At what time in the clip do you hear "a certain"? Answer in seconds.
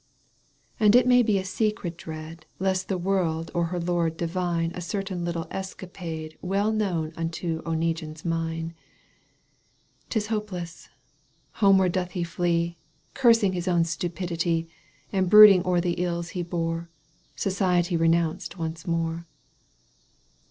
4.73-5.23